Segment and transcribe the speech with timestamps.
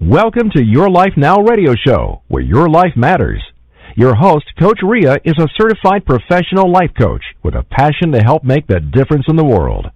[0.00, 3.40] Welcome to Your Life Now radio show, where your life matters.
[3.96, 8.42] Your host, Coach Rea, is a certified professional life coach with a passion to help
[8.42, 9.86] make the difference in the world.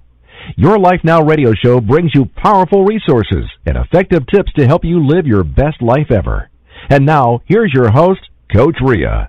[0.57, 5.07] Your Life Now radio show brings you powerful resources and effective tips to help you
[5.07, 6.51] live your best life ever.
[6.91, 8.21] And now, here's your host,
[8.55, 9.29] Coach Rea.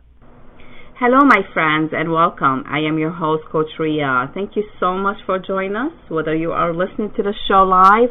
[1.00, 2.64] Hello, my friends, and welcome.
[2.68, 4.28] I am your host, Coach Rea.
[4.34, 8.10] Thank you so much for joining us, whether you are listening to the show live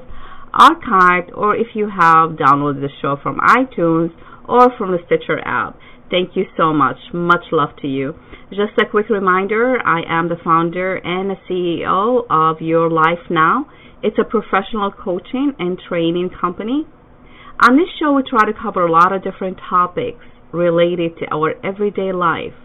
[0.53, 4.11] archived or if you have downloaded the show from iTunes
[4.47, 5.79] or from the Stitcher app.
[6.13, 6.99] Thank you so much.
[7.15, 8.15] Much love to you.
[8.51, 13.65] Just a quick reminder I am the founder and the CEO of Your Life Now.
[14.03, 16.87] It's a professional coaching and training company.
[17.61, 21.55] On this show, we try to cover a lot of different topics related to our
[21.65, 22.61] everyday life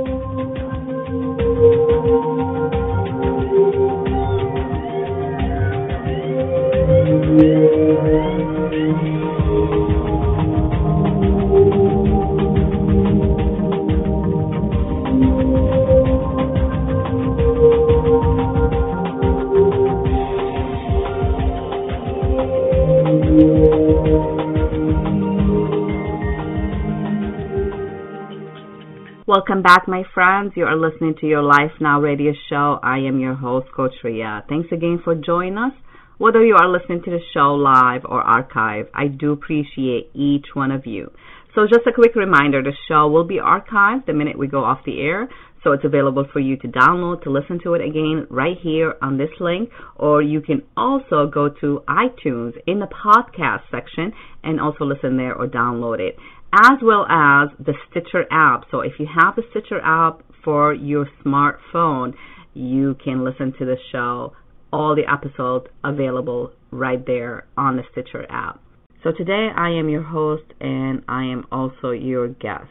[29.29, 30.55] Welcome back, my friends.
[30.57, 32.81] You are listening to your Life Now radio show.
[32.83, 34.41] I am your host, Coach Rea.
[34.49, 35.75] Thanks again for joining us.
[36.17, 40.71] Whether you are listening to the show live or archive, I do appreciate each one
[40.71, 41.13] of you.
[41.55, 44.81] So, just a quick reminder the show will be archived the minute we go off
[44.87, 45.29] the air.
[45.63, 49.19] So, it's available for you to download, to listen to it again right here on
[49.19, 49.69] this link.
[49.97, 55.35] Or you can also go to iTunes in the podcast section and also listen there
[55.35, 56.17] or download it
[56.53, 58.65] as well as the Stitcher app.
[58.71, 62.15] So if you have the Stitcher app for your smartphone,
[62.55, 64.33] you can listen to the show,
[64.73, 68.61] all the episodes available right there on the Stitcher app.
[69.05, 72.67] So today I am your host and I am also your guest.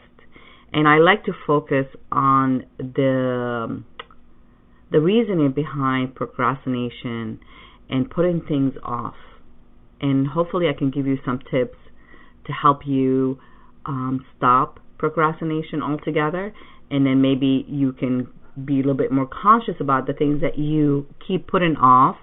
[0.72, 3.82] And I like to focus on the
[4.90, 7.40] the reasoning behind procrastination
[7.90, 9.14] and putting things off.
[10.00, 11.76] And hopefully I can give you some tips
[12.46, 13.38] to help you
[13.86, 16.52] um, stop procrastination altogether,
[16.90, 18.28] and then maybe you can
[18.64, 22.16] be a little bit more conscious about the things that you keep putting off,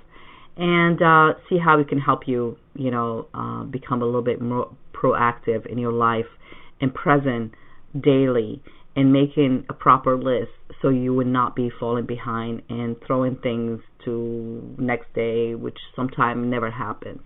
[0.57, 4.41] and uh, see how it can help you, you know, uh, become a little bit
[4.41, 6.25] more proactive in your life
[6.81, 7.53] and present
[7.99, 8.61] daily
[8.95, 10.51] and making a proper list
[10.81, 16.45] so you would not be falling behind and throwing things to next day, which sometimes
[16.49, 17.21] never happens.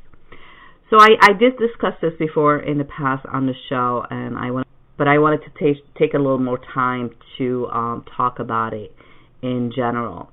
[0.89, 4.49] So I, I did discuss this before in the past on the show, and I
[4.51, 8.73] want, but I wanted to take take a little more time to um, talk about
[8.73, 8.95] it
[9.41, 10.31] in general.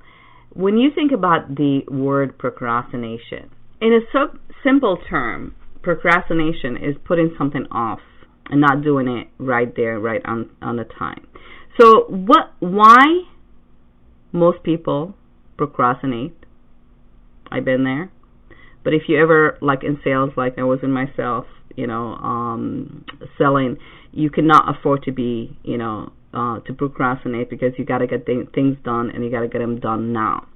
[0.55, 3.51] When you think about the word procrastination,
[3.83, 8.01] in a sub- simple term, procrastination is putting something off
[8.49, 11.27] and not doing it right there, right on on the time.
[11.79, 12.55] So what?
[12.61, 13.25] Why
[14.33, 15.15] most people
[15.59, 16.35] procrastinate?
[17.53, 18.11] I've been there.
[18.87, 21.45] But if you ever like in sales, like I was in myself,
[21.75, 23.05] you know, um,
[23.37, 23.79] selling,
[24.13, 28.27] you cannot afford to be, you know, uh, to procrastinate because you got to get
[28.27, 30.47] th- things done and you got to get them done now.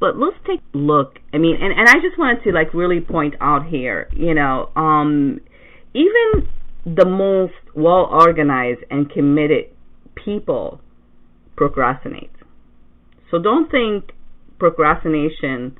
[0.00, 1.18] But let's take a look.
[1.34, 4.70] I mean, and, and I just wanted to like really point out here, you know,
[4.74, 5.42] um,
[5.92, 6.48] even
[6.86, 9.66] the most well organized and committed
[10.14, 10.80] people
[11.56, 12.32] procrastinate.
[13.30, 14.12] So don't think
[14.58, 15.76] procrastination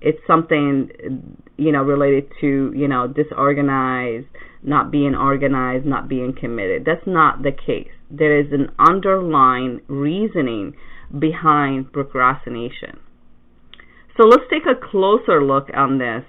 [0.00, 0.90] it's something
[1.56, 4.26] you know related to you know disorganized
[4.62, 6.84] not being organized not being committed.
[6.84, 7.92] That's not the case.
[8.10, 10.74] There is an underlying reasoning
[11.16, 12.98] behind procrastination.
[14.16, 16.24] So let's take a closer look on this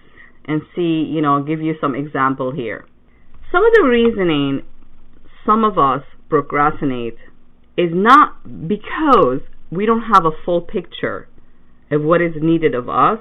[0.45, 2.85] and see you know give you some example here.
[3.51, 4.63] Some of the reasoning
[5.45, 7.17] some of us procrastinate
[7.77, 9.41] is not because
[9.71, 11.27] we don't have a full picture
[11.91, 13.19] of what is needed of us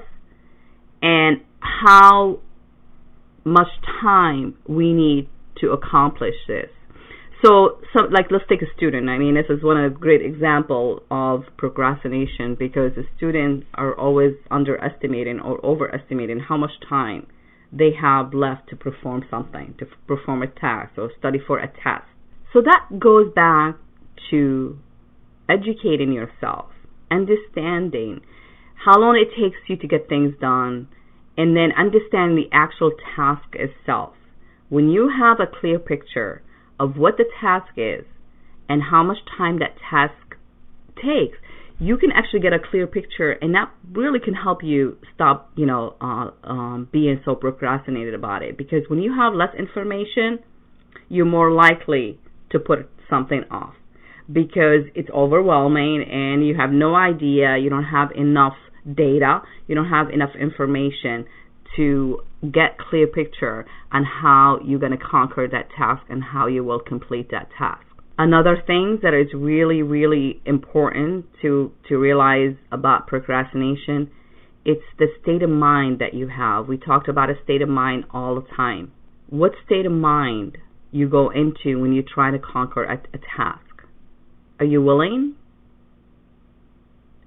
[1.01, 2.39] and how
[3.43, 3.67] much
[4.01, 5.29] time we need
[5.61, 6.69] to accomplish this.
[7.43, 9.09] So, so like let's take a student.
[9.09, 13.97] I mean, this is one of the great example of procrastination because the students are
[13.97, 17.27] always underestimating or overestimating how much time
[17.71, 22.07] they have left to perform something, to perform a task or study for a test.
[22.53, 23.75] So that goes back
[24.31, 24.79] to
[25.49, 26.71] educating yourself,
[27.11, 28.21] understanding
[28.85, 30.87] how long it takes you to get things done,
[31.37, 34.13] and then understand the actual task itself.
[34.69, 36.41] When you have a clear picture
[36.79, 38.05] of what the task is
[38.67, 40.35] and how much time that task
[40.95, 41.37] takes,
[41.79, 45.65] you can actually get a clear picture, and that really can help you stop, you
[45.65, 48.57] know, uh, um, being so procrastinated about it.
[48.57, 50.39] Because when you have less information,
[51.07, 52.19] you're more likely
[52.51, 53.75] to put something off
[54.31, 58.55] because it's overwhelming and you have no idea, you don't have enough
[58.95, 61.25] data, you don't have enough information
[61.75, 66.63] to get clear picture on how you're going to conquer that task and how you
[66.63, 67.83] will complete that task.
[68.17, 74.09] Another thing that is really, really important to, to realize about procrastination,
[74.65, 76.67] it's the state of mind that you have.
[76.67, 78.91] We talked about a state of mind all the time.
[79.29, 80.57] What state of mind
[80.91, 83.61] you go into when you try to conquer a, a task?
[84.59, 85.35] Are you willing?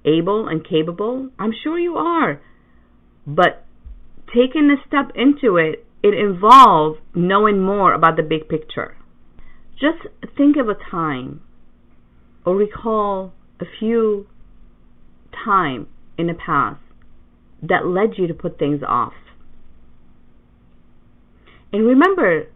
[0.05, 1.29] Able and capable?
[1.37, 2.41] I'm sure you are.
[3.25, 3.65] But
[4.33, 8.97] taking a step into it, it involves knowing more about the big picture.
[9.73, 10.07] Just
[10.37, 11.41] think of a time
[12.45, 14.27] or recall a few
[15.45, 15.87] time
[16.17, 16.79] in the past
[17.61, 19.13] that led you to put things off.
[21.71, 22.47] And remember,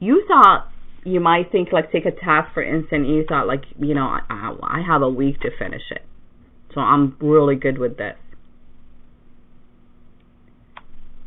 [0.00, 0.70] you thought
[1.04, 4.52] you might think like take a task for instance you thought like you know I,
[4.62, 6.02] I have a week to finish it
[6.74, 8.16] so i'm really good with this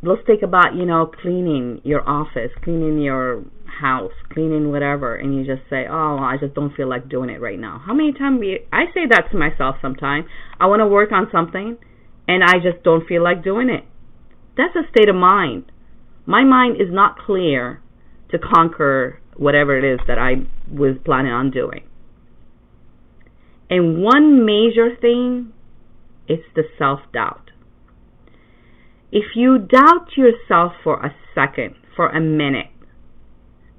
[0.04, 3.44] let's think about you know cleaning your office cleaning your
[3.82, 7.40] house cleaning whatever and you just say oh i just don't feel like doing it
[7.40, 7.82] right now.
[7.86, 10.26] How many times we i say that to myself sometimes.
[10.60, 11.78] I want to work on something
[12.28, 13.86] and i just don't feel like doing it.
[14.58, 15.72] That's a state of mind.
[16.26, 17.82] My mind is not clear
[18.32, 21.84] to conquer whatever it is that I was planning on doing.
[23.72, 25.54] And one major thing
[26.28, 27.52] is the self doubt.
[29.14, 32.68] If you doubt yourself for a second, for a minute,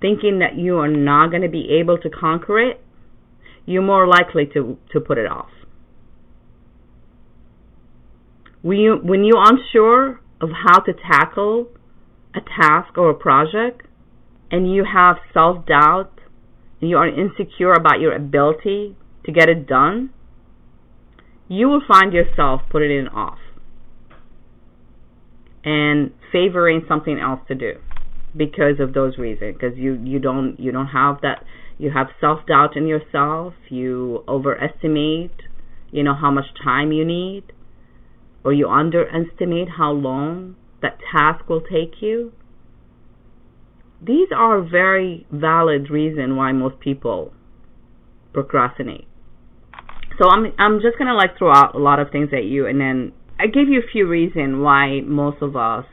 [0.00, 2.82] thinking that you are not going to be able to conquer it,
[3.66, 5.50] you're more likely to, to put it off.
[8.62, 11.68] When, you, when you're unsure of how to tackle
[12.34, 13.86] a task or a project,
[14.50, 16.12] and you have self doubt
[16.80, 20.10] and you are insecure about your ability to get it done,
[21.48, 23.38] you will find yourself putting it off
[25.64, 27.74] and favoring something else to do
[28.36, 31.44] because of those reasons because you you don't you don't have that
[31.78, 35.34] you have self doubt in yourself you overestimate
[35.90, 37.44] you know how much time you need
[38.42, 42.32] or you underestimate how long that task will take you
[44.04, 47.32] these are very valid reason why most people
[48.32, 49.06] procrastinate.
[50.18, 52.80] So I'm I'm just gonna like throw out a lot of things at you, and
[52.80, 55.84] then I give you a few reasons why most of us,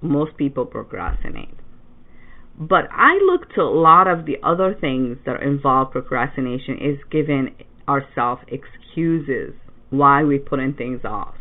[0.00, 1.54] most people procrastinate.
[2.58, 7.54] But I look to a lot of the other things that involve procrastination is giving
[7.88, 9.54] ourselves excuses
[9.90, 11.34] why we're putting things off.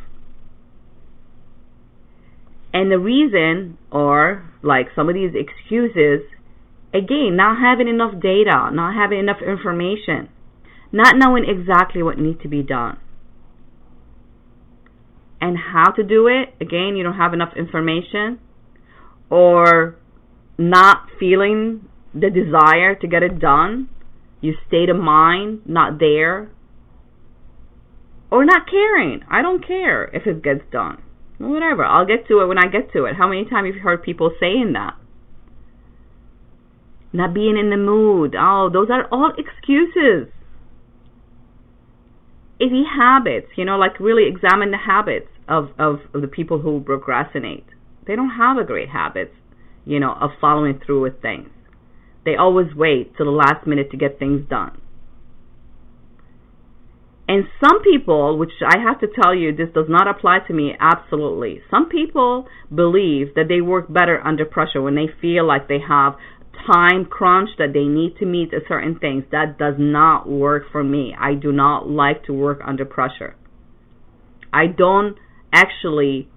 [2.74, 6.22] And the reason, or like some of these excuses,
[6.94, 10.30] again, not having enough data, not having enough information,
[10.92, 12.98] not knowing exactly what needs to be done.
[15.40, 18.40] And how to do it, again, you don't have enough information,
[19.30, 19.98] or
[20.58, 23.90] not feeling the desire to get it done
[24.42, 26.52] your state of mind not there,
[28.30, 29.22] or not caring.
[29.30, 31.02] I don't care if it gets done.
[31.38, 33.16] Whatever, I'll get to it when I get to it.
[33.16, 34.96] How many times have you heard people saying that?
[37.14, 38.36] Not being in the mood.
[38.38, 40.32] Oh, those are all excuses.
[42.60, 46.82] Easy habits, you know, like really examine the habits of, of, of the people who
[46.82, 47.66] procrastinate.
[48.08, 49.36] They don't have a great habits,
[49.86, 51.50] you know, of following through with things.
[52.26, 54.82] They always wait till the last minute to get things done.
[57.30, 60.74] And some people, which I have to tell you, this does not apply to me
[60.80, 61.62] absolutely.
[61.70, 66.16] Some people believe that they work better under pressure when they feel like they have
[66.66, 69.24] time crunch that they need to meet a certain things.
[69.32, 71.16] That does not work for me.
[71.20, 73.36] I do not like to work under pressure.
[74.54, 75.18] I don't
[75.54, 76.30] actually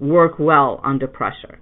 [0.00, 1.60] work well under pressure.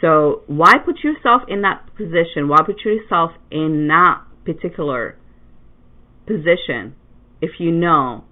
[0.00, 2.48] So why put yourself in that position?
[2.48, 5.16] Why put yourself in that particular
[6.26, 6.94] position
[7.40, 8.24] if you know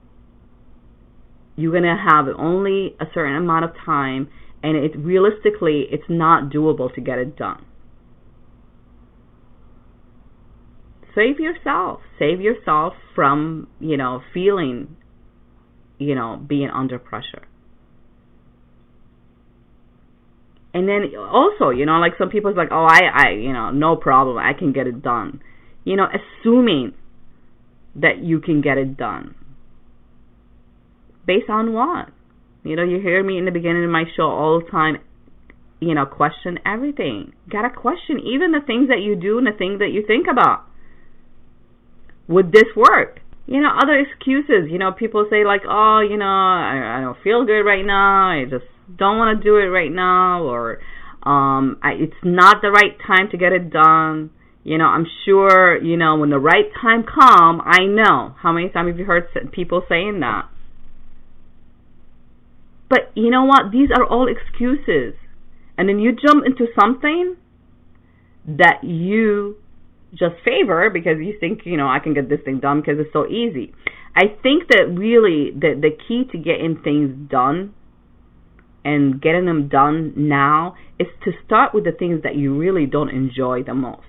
[1.56, 4.28] you're going to have only a certain amount of time
[4.62, 7.64] and it realistically it's not doable to get it done.
[11.14, 12.00] Save yourself.
[12.18, 14.96] Save yourself from, you know, feeling,
[15.98, 17.42] you know, being under pressure.
[20.74, 23.96] and then also, you know, like some people's like, oh, I, I, you know, no
[23.96, 25.42] problem, I can get it done.
[25.84, 26.94] You know, assuming
[27.96, 29.34] that you can get it done.
[31.26, 32.08] Based on what?
[32.64, 34.98] You know, you hear me in the beginning of my show all the time,
[35.80, 37.32] you know, question everything.
[37.50, 40.64] Gotta question even the things that you do and the things that you think about.
[42.28, 43.20] Would this work?
[43.46, 44.70] You know, other excuses.
[44.70, 48.30] You know, people say like, oh, you know, I, I don't feel good right now.
[48.30, 48.64] I just
[48.96, 50.78] don't want to do it right now or
[51.22, 54.30] um I, it's not the right time to get it done
[54.64, 58.68] you know i'm sure you know when the right time come i know how many
[58.70, 60.48] times have you heard people saying that
[62.92, 65.14] but you know what these are all excuses
[65.78, 67.36] and then you jump into something
[68.46, 69.56] that you
[70.12, 73.12] just favor because you think you know i can get this thing done because it's
[73.12, 73.72] so easy
[74.14, 77.72] i think that really the the key to getting things done
[78.84, 83.10] and getting them done now is to start with the things that you really don't
[83.10, 84.06] enjoy the most.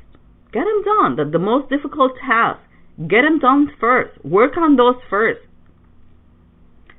[0.51, 1.15] Get them done.
[1.15, 2.63] The, the most difficult tasks,
[2.97, 4.23] get them done first.
[4.23, 5.41] Work on those first.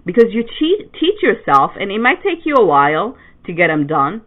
[0.05, 3.87] Because you cheat, teach yourself, and it might take you a while to get them
[3.87, 4.23] done.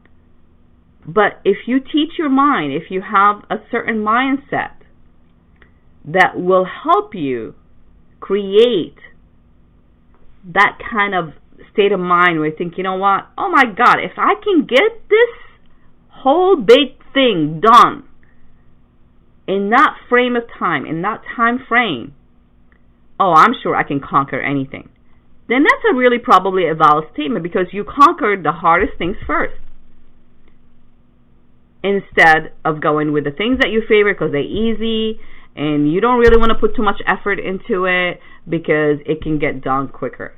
[1.05, 4.71] But if you teach your mind, if you have a certain mindset
[6.03, 7.55] that will help you
[8.19, 8.97] create
[10.53, 11.33] that kind of
[11.71, 13.27] state of mind where you think, you know what?
[13.37, 15.29] Oh my God, if I can get this
[16.09, 18.03] whole big thing done
[19.47, 22.13] in that frame of time, in that time frame,
[23.19, 24.89] oh, I'm sure I can conquer anything.
[25.47, 29.55] Then that's a really probably a valid statement because you conquered the hardest things first.
[31.83, 35.19] Instead of going with the things that you favor because they're easy
[35.55, 39.39] and you don't really want to put too much effort into it because it can
[39.39, 40.35] get done quicker.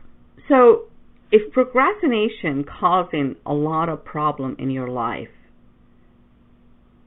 [0.47, 0.83] So
[1.31, 5.29] if procrastination causing a lot of problem in your life,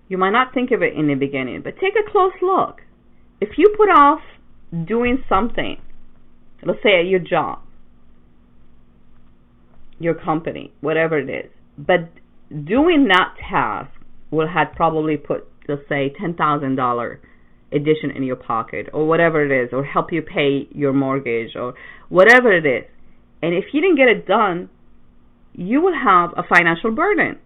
[0.09, 2.83] you might not think of it in the beginning, but take a close look.
[3.41, 4.21] If you put off
[4.87, 5.79] doing something,
[6.63, 7.62] let's say at your job,
[10.03, 12.11] your company, whatever it is, but
[12.51, 13.91] doing that task
[14.31, 17.21] will have probably put, let's say, ten thousand dollar
[17.73, 21.75] addition in your pocket or whatever it is, or help you pay your mortgage or
[22.09, 22.85] whatever it is
[23.43, 24.71] and if you didn't get it done,
[25.53, 27.39] you will have a financial burden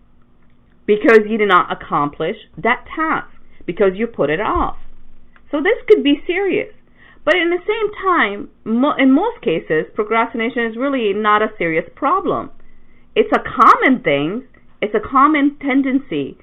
[0.86, 3.32] because you did not accomplish that task
[3.66, 4.76] because you put it off.
[5.50, 6.72] So this could be serious.
[7.26, 12.52] But in the same time, in most cases, procrastination is really not a serious problem.
[13.16, 14.46] It's a common thing.
[14.80, 16.38] It's a common tendency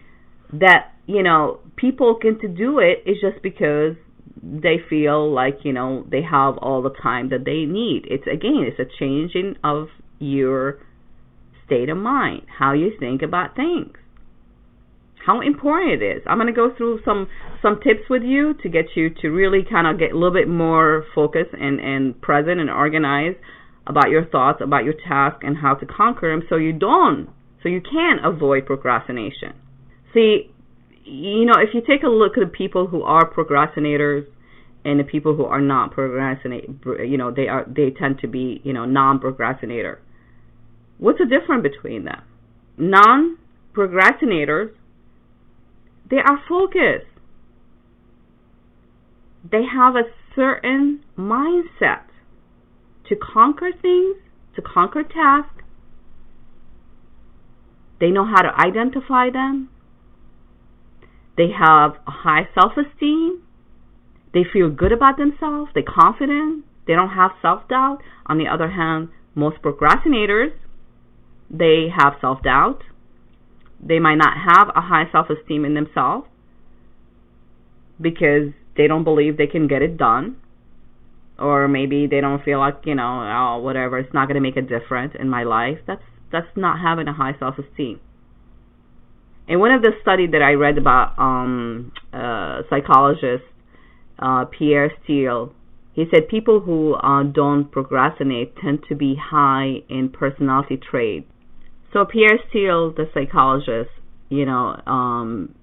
[0.51, 3.95] that, you know, people get to do it is just because
[4.43, 8.65] they feel like you know they have all the time that they need it's again
[8.67, 9.87] it's a changing of
[10.19, 10.79] your
[11.65, 13.93] state of mind how you think about things
[15.25, 17.27] how important it is i'm going to go through some
[17.61, 20.47] some tips with you to get you to really kind of get a little bit
[20.47, 23.37] more focused and and present and organized
[23.87, 27.29] about your thoughts about your task and how to conquer them so you don't
[27.61, 29.53] so you can avoid procrastination
[30.13, 30.49] see
[31.05, 34.25] you know, if you take a look at the people who are procrastinators
[34.85, 36.69] and the people who are not procrastinate,
[37.05, 39.99] you know, they are they tend to be, you know, non-procrastinator.
[40.97, 42.21] What's the difference between them?
[42.77, 44.71] Non-procrastinators,
[46.13, 47.13] they are focused.
[49.49, 50.03] they have a
[50.35, 52.05] certain mindset
[53.09, 54.15] to conquer things,
[54.55, 55.63] to conquer tasks.
[57.99, 59.69] They know how to identify them.
[61.37, 63.43] They have a high self esteem.
[64.33, 65.71] They feel good about themselves.
[65.73, 66.65] They're confident.
[66.87, 67.99] They don't have self doubt.
[68.25, 70.53] On the other hand, most procrastinators,
[71.49, 72.83] they have self doubt.
[73.85, 76.27] They might not have a high self esteem in themselves
[77.99, 80.37] because they don't believe they can get it done.
[81.39, 84.55] Or maybe they don't feel like, you know, oh, whatever, it's not going to make
[84.55, 85.79] a difference in my life.
[85.85, 87.99] That's that's not having a high self esteem.
[89.47, 93.43] In one of the studies that I read about um, uh, psychologist
[94.19, 95.53] uh, Pierre Steel,
[95.93, 101.27] he said people who uh, don't procrastinate tend to be high in personality traits.
[101.93, 103.91] So Pierre Steel, the psychologist,
[104.29, 105.53] you know, um,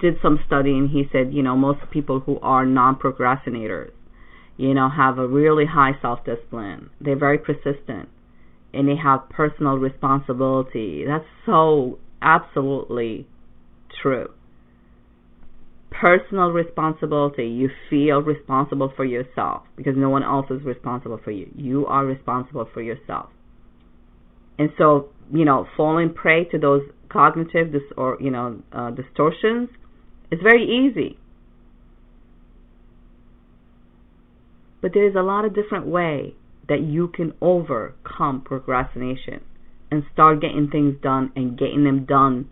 [0.00, 3.90] did some study and he said, you know, most people who are non-procrastinators,
[4.56, 6.90] you know, have a really high self-discipline.
[7.00, 8.08] They're very persistent
[8.72, 11.04] and they have personal responsibility.
[11.06, 13.26] That's so absolutely
[14.00, 14.30] true.
[15.90, 17.46] Personal responsibility.
[17.46, 21.50] You feel responsible for yourself because no one else is responsible for you.
[21.54, 23.30] You are responsible for yourself.
[24.58, 29.68] And so, you know, falling prey to those cognitive dis- or, you know, uh, distortions
[30.30, 31.18] is very easy.
[34.80, 36.34] But there is a lot of different way
[36.68, 39.40] that you can overcome procrastination
[39.90, 42.48] and start getting things done and getting them done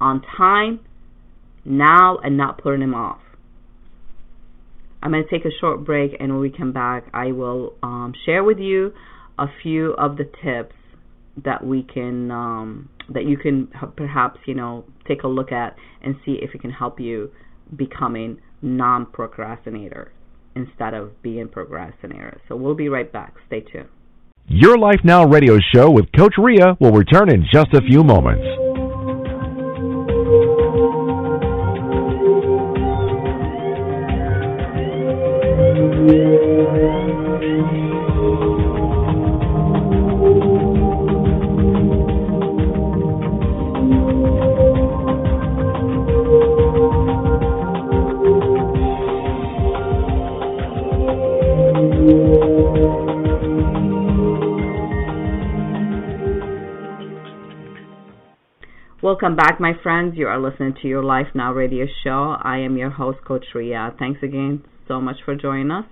[0.00, 0.80] on time
[1.64, 3.20] now and not putting them off.
[5.02, 8.14] I'm going to take a short break, and when we come back, I will um,
[8.24, 8.92] share with you
[9.38, 10.74] a few of the tips
[11.42, 16.14] that we can um, that you can perhaps you know take a look at and
[16.24, 17.30] see if it can help you
[17.76, 20.12] becoming non-procrastinator
[20.54, 22.40] instead of being procrastinator.
[22.48, 23.34] So we'll be right back.
[23.46, 23.88] Stay tuned.
[24.46, 28.63] Your Life Now radio show with Coach Rea will return in just a few moments.
[59.24, 60.18] Welcome back, my friends.
[60.18, 62.36] You are listening to your Life Now radio show.
[62.42, 63.88] I am your host, Coach Rea.
[63.98, 65.86] Thanks again so much for joining us,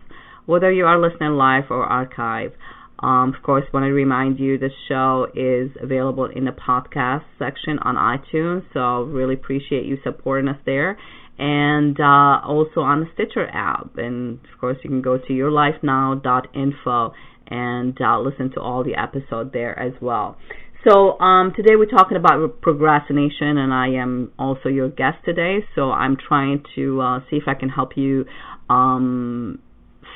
[0.44, 2.52] whether you are listening live or archive.
[2.98, 7.78] Um, of course, want to remind you the show is available in the podcast section
[7.78, 10.98] on iTunes, so really appreciate you supporting us there.
[11.38, 13.96] And uh, also on the Stitcher app.
[13.96, 17.12] And of course, you can go to yourlifenow.info
[17.46, 20.36] and uh, listen to all the episodes there as well.
[20.84, 25.58] So um, today we're talking about procrastination, and I am also your guest today.
[25.76, 28.24] So I'm trying to uh, see if I can help you
[28.68, 29.60] um,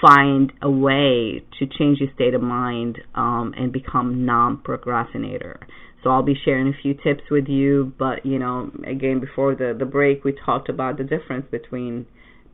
[0.04, 5.60] find a way to change your state of mind um, and become non-procrastinator.
[6.02, 9.72] So I'll be sharing a few tips with you, but you know, again, before the
[9.78, 12.06] the break, we talked about the difference between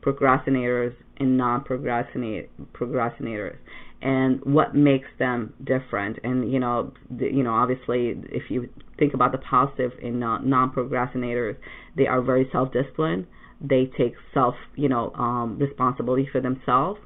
[0.03, 3.55] procrastinators and non-procrastinators
[4.03, 6.19] and what makes them different.
[6.23, 11.55] And you know, the, you know, obviously, if you think about the positive in non-procrastinators,
[11.95, 13.25] they are very self-disciplined.
[13.61, 16.99] They take self, you know, um, responsibility for themselves.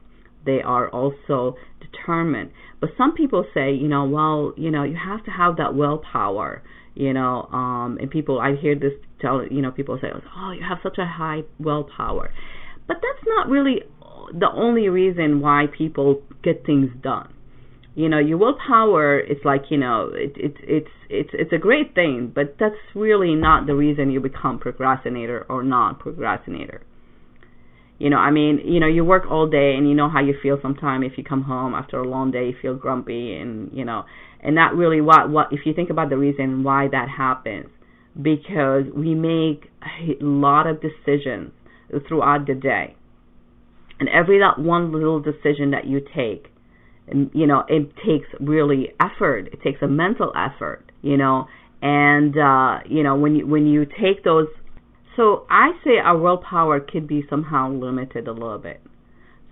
[0.43, 2.51] They are also determined.
[2.81, 6.63] But some people say, you know, well, you know, you have to have that willpower.
[6.95, 10.63] You know, um, and people, I hear this tell, you know, people say, oh, you
[10.67, 12.33] have such a high willpower.
[12.87, 13.83] But that's not really
[14.33, 17.33] the only reason why people get things done.
[17.95, 21.95] You know, your willpower is like you know it, it it's it's it's a great
[21.95, 26.81] thing, but that's really not the reason you become procrastinator or non-procrastinator.
[27.97, 30.35] You know, I mean, you know, you work all day and you know how you
[30.43, 33.83] feel sometimes if you come home after a long day, you feel grumpy and, you
[33.83, 34.03] know,
[34.39, 37.65] and not really what what if you think about the reason why that happens
[38.21, 41.51] because we make a lot of decisions
[42.07, 42.95] throughout the day
[43.99, 46.47] and every that one little decision that you take
[47.33, 49.47] you know it takes really effort.
[49.53, 51.47] It takes a mental effort you know?
[51.81, 54.47] And uh you know when you when you take those
[55.15, 58.81] so i say our willpower could be somehow limited a little bit.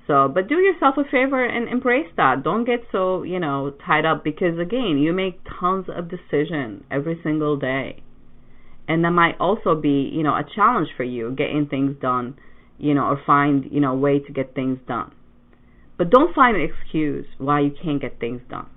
[0.08, 2.43] So but do yourself a favor and embrace that.
[2.43, 7.19] Don't get so you know tied up because again you make tons of decisions every
[7.23, 8.01] single day.
[8.88, 12.36] And that might also be you know a challenge for you getting things done
[12.78, 15.12] you know, or find, you know, a way to get things done.
[15.98, 18.68] But don't find an excuse why you can't get things done.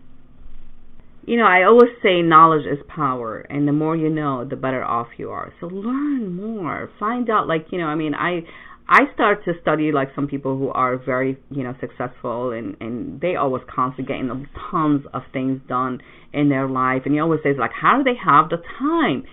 [1.27, 4.83] You know, I always say knowledge is power, and the more you know, the better
[4.83, 5.53] off you are.
[5.61, 6.91] So learn more.
[6.99, 8.45] Find out, like, you know, I mean, I
[8.89, 13.21] I start to study like some people who are very, you know, successful and and
[13.21, 16.01] they always constantly getting tons of things done
[16.33, 17.03] in their life.
[17.05, 19.25] And you always say like, how do they have the time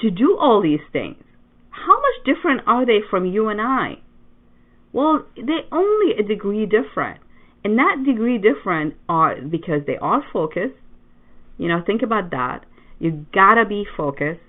[0.00, 1.22] to do all these things?
[1.86, 3.98] How much different are they from you and I?
[4.92, 7.20] Well, they're only a degree different.
[7.64, 10.76] And that degree different are because they are focused.
[11.58, 12.64] You know, think about that.
[12.98, 14.40] You gotta be focused.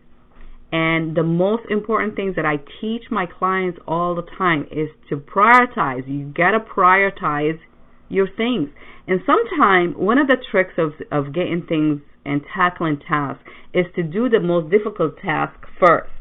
[0.72, 5.18] And the most important things that I teach my clients all the time is to
[5.18, 6.08] prioritize.
[6.08, 7.60] You gotta prioritize
[8.08, 8.70] your things.
[9.08, 14.04] And sometimes one of the tricks of of getting things and tackling tasks is to
[14.04, 16.12] do the most difficult task first.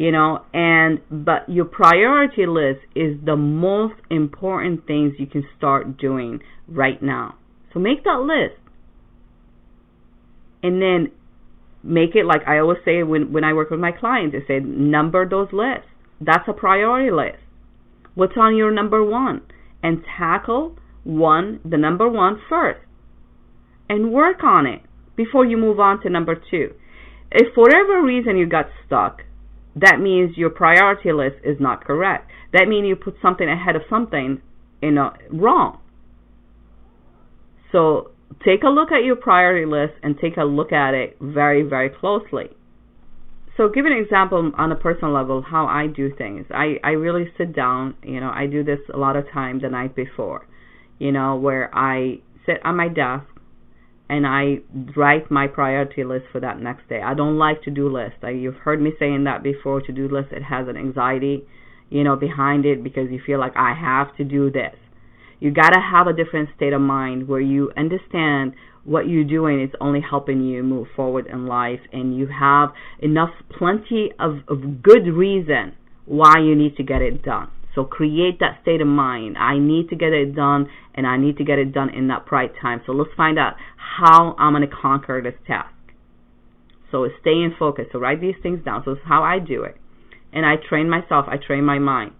[0.00, 5.98] You know, and but your priority list is the most important things you can start
[5.98, 7.34] doing right now.
[7.74, 8.58] So make that list.
[10.62, 11.12] And then
[11.82, 14.60] make it like I always say when when I work with my clients, I say
[14.60, 15.90] number those lists.
[16.18, 17.44] That's a priority list.
[18.14, 19.42] What's on your number one?
[19.82, 22.80] And tackle one, the number one first,
[23.90, 24.80] and work on it
[25.14, 26.72] before you move on to number two.
[27.30, 29.24] If for whatever reason you got stuck,
[29.76, 32.30] that means your priority list is not correct.
[32.52, 34.42] That means you put something ahead of something,
[34.82, 35.78] you know, wrong.
[37.72, 38.10] So
[38.44, 41.88] take a look at your priority list and take a look at it very, very
[41.88, 42.50] closely.
[43.56, 46.46] So give an example on a personal level how I do things.
[46.50, 49.68] I, I really sit down, you know, I do this a lot of time the
[49.68, 50.46] night before,
[50.98, 53.26] you know, where I sit on my desk
[54.10, 54.56] and I
[54.96, 57.00] write my priority list for that next day.
[57.00, 58.18] I don't like to do lists.
[58.24, 59.80] I, you've heard me saying that before.
[59.82, 61.44] To do list, it has an anxiety,
[61.90, 64.74] you know, behind it because you feel like I have to do this.
[65.38, 69.62] You got to have a different state of mind where you understand what you're doing
[69.62, 74.82] is only helping you move forward in life and you have enough plenty of, of
[74.82, 77.48] good reason why you need to get it done.
[77.74, 79.36] So create that state of mind.
[79.38, 82.30] I need to get it done and I need to get it done in that
[82.30, 82.80] right time.
[82.86, 85.74] So let's find out how I'm going to conquer this task.
[86.90, 87.86] So stay in focus.
[87.92, 88.82] So write these things down.
[88.84, 89.76] So is how I do it.
[90.32, 91.26] And I train myself.
[91.28, 92.12] I train my mind.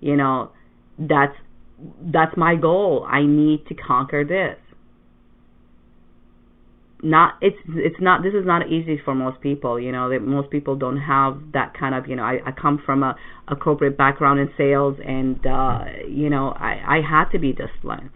[0.00, 0.52] You know,
[0.98, 1.34] that's
[2.00, 3.06] that's my goal.
[3.08, 4.58] I need to conquer this.
[7.00, 9.78] Not it's it's not this is not easy for most people.
[9.78, 12.24] You know, that most people don't have that kind of you know.
[12.24, 13.14] I, I come from a,
[13.46, 18.10] a corporate background in sales, and uh, you know I I had to be disciplined,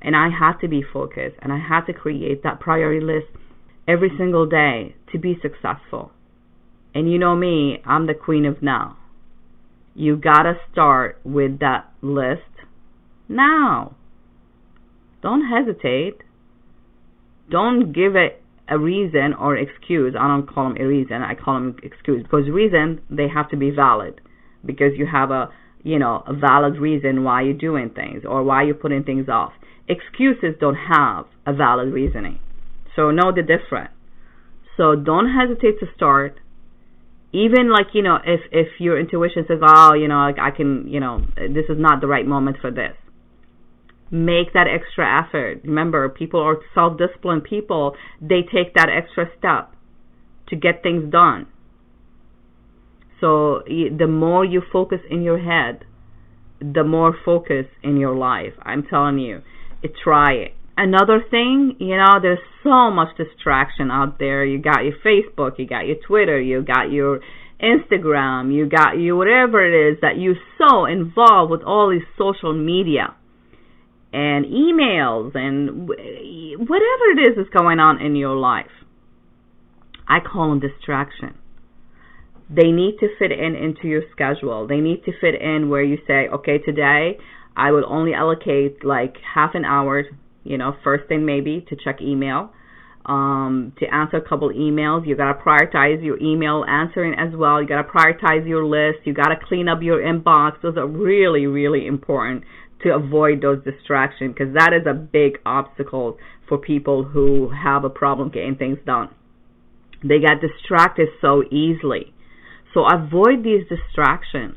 [0.00, 3.26] and I had to be focused, and I had to create that priority list
[3.88, 6.12] every single day to be successful.
[6.94, 8.98] And you know me, I'm the queen of now.
[9.94, 12.42] You gotta start with that list
[13.28, 13.96] now.
[15.22, 16.22] Don't hesitate.
[17.50, 20.14] Don't give it a reason or excuse.
[20.18, 21.22] I don't call them a reason.
[21.22, 24.20] I call them excuse because reason they have to be valid
[24.64, 25.48] because you have a
[25.82, 29.52] you know a valid reason why you're doing things or why you're putting things off.
[29.88, 32.40] Excuses don't have a valid reasoning.
[32.94, 33.92] So know the difference.
[34.76, 36.38] So don't hesitate to start
[37.32, 40.88] even like you know if if your intuition says oh you know I, I can
[40.88, 42.96] you know this is not the right moment for this
[44.10, 45.60] make that extra effort.
[45.64, 49.72] Remember, people are self disciplined people, they take that extra step
[50.48, 51.46] to get things done.
[53.20, 55.84] So the more you focus in your head,
[56.60, 58.52] the more focus in your life.
[58.62, 59.42] I'm telling you,
[60.02, 60.54] try it.
[60.76, 64.44] Another thing, you know, there's so much distraction out there.
[64.44, 67.20] You got your Facebook, you got your Twitter, you got your
[67.60, 72.54] Instagram, you got you whatever it is that you're so involved with all these social
[72.54, 73.16] media
[74.12, 78.70] and emails and whatever it is that's going on in your life.
[80.08, 81.34] I call them distraction.
[82.48, 84.66] They need to fit in into your schedule.
[84.66, 87.18] They need to fit in where you say, okay, today
[87.54, 90.04] I will only allocate like half an hour,
[90.44, 92.50] you know, first thing maybe to check email,
[93.04, 95.06] um, to answer a couple emails.
[95.06, 97.60] You gotta prioritize your email answering as well.
[97.60, 99.04] You gotta prioritize your list.
[99.04, 100.62] You gotta clean up your inbox.
[100.62, 102.44] Those are really, really important
[102.82, 106.16] to avoid those distractions because that is a big obstacle
[106.48, 109.08] for people who have a problem getting things done.
[110.02, 112.14] They get distracted so easily.
[112.72, 114.54] So avoid these distractions.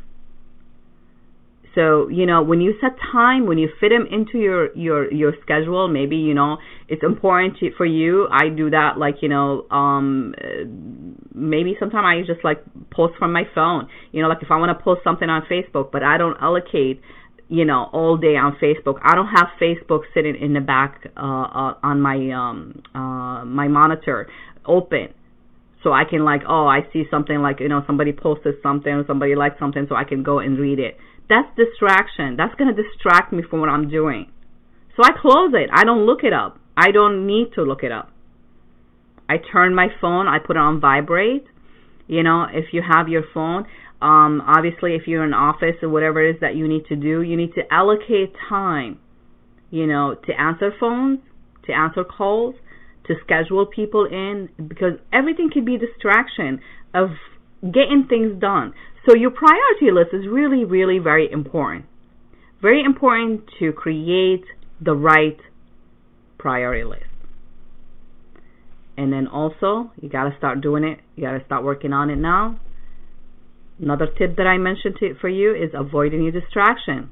[1.73, 5.33] So, you know, when you set time, when you fit them into your, your, your
[5.41, 6.57] schedule, maybe, you know,
[6.89, 8.27] it's important to, for you.
[8.29, 10.35] I do that like, you know, um,
[11.33, 13.87] maybe sometimes I just like post from my phone.
[14.11, 16.99] You know, like if I want to post something on Facebook, but I don't allocate
[17.51, 18.99] you know all day on Facebook.
[19.03, 23.67] I don't have Facebook sitting in the back uh, uh on my um uh my
[23.67, 24.29] monitor
[24.65, 25.13] open
[25.83, 29.05] so I can like oh I see something like you know somebody posted something or
[29.05, 30.97] somebody liked something so I can go and read it.
[31.27, 32.37] That's distraction.
[32.37, 34.31] That's to distract me from what I'm doing.
[34.95, 35.69] So I close it.
[35.73, 36.57] I don't look it up.
[36.75, 38.11] I don't need to look it up.
[39.29, 41.45] I turn my phone, I put it on vibrate.
[42.07, 43.65] You know, if you have your phone,
[44.01, 47.21] um, obviously if you're in office or whatever it is that you need to do,
[47.21, 48.99] you need to allocate time,
[49.69, 51.19] you know, to answer phones,
[51.65, 52.55] to answer calls,
[53.07, 56.59] to schedule people in, because everything can be distraction
[56.93, 57.09] of
[57.61, 58.73] getting things done.
[59.07, 61.85] So your priority list is really, really very important.
[62.61, 64.43] Very important to create
[64.79, 65.37] the right
[66.37, 67.03] priority list.
[68.97, 70.99] And then also, you got to start doing it.
[71.15, 72.59] You got to start working on it now.
[73.81, 77.09] Another tip that I mentioned to, for you is avoid any distraction.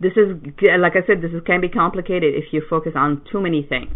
[0.00, 0.40] This is,
[0.80, 3.92] like I said, this is, can be complicated if you focus on too many things.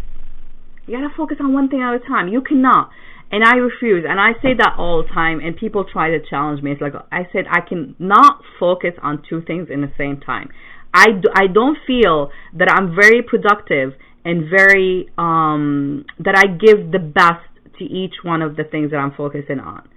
[0.85, 2.29] You got to focus on one thing at a time.
[2.29, 2.89] You cannot.
[3.31, 4.05] And I refuse.
[4.07, 5.39] And I say that all the time.
[5.39, 6.71] And people try to challenge me.
[6.71, 10.49] It's like I said, I cannot focus on two things in the same time.
[10.93, 13.93] I, do, I don't feel that I'm very productive
[14.25, 17.45] and very um, that I give the best
[17.77, 19.87] to each one of the things that I'm focusing on.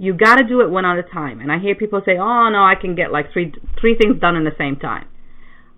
[0.00, 1.40] You got to do it one at a time.
[1.40, 4.34] And I hear people say, "Oh no, I can get like three three things done
[4.34, 5.06] in the same time."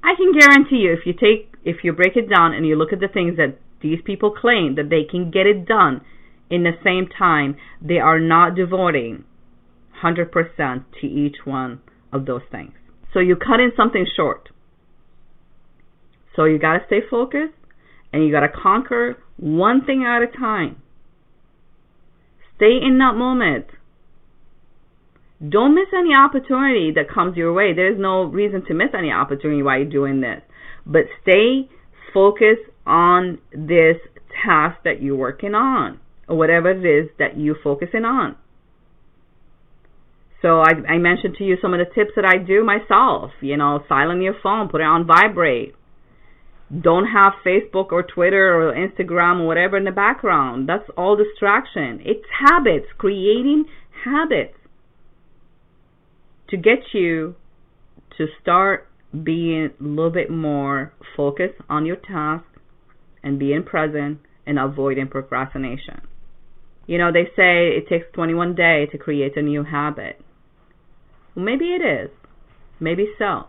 [0.00, 2.92] I can guarantee you, if you take if you break it down and you look
[2.92, 6.02] at the things that these people claim that they can get it done
[6.48, 9.24] in the same time, they are not devoting
[10.04, 11.80] 100% to each one
[12.12, 12.74] of those things.
[13.12, 14.50] So you cut in something short.
[16.36, 17.54] So you got to stay focused
[18.12, 20.76] and you got to conquer one thing at a time.
[22.56, 23.66] Stay in that moment.
[25.46, 27.72] Don't miss any opportunity that comes your way.
[27.74, 30.40] There's no reason to miss any opportunity while you're doing this.
[30.86, 31.68] But stay
[32.14, 33.96] focused on this
[34.44, 38.36] task that you're working on, or whatever it is that you're focusing on.
[40.42, 43.30] So I, I mentioned to you some of the tips that I do myself.
[43.40, 45.74] You know, silence your phone, put it on vibrate,
[46.80, 50.68] don't have Facebook or Twitter or Instagram or whatever in the background.
[50.68, 52.00] That's all distraction.
[52.04, 53.66] It's habits, creating
[54.04, 54.54] habits
[56.52, 57.34] to get you
[58.18, 58.86] to start
[59.24, 62.44] being a little bit more focused on your task
[63.22, 66.02] and being present and avoiding procrastination.
[66.86, 70.20] You know, they say it takes 21 days to create a new habit.
[71.34, 72.10] Well, maybe it is.
[72.78, 73.44] Maybe so.